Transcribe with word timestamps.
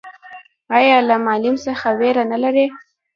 ایا 0.77 0.97
له 1.09 1.15
معلم 1.25 1.55
څخه 1.65 1.87
ویره 1.99 2.23
نلري؟ 2.31 2.65